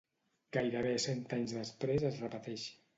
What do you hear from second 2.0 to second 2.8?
es repeteix.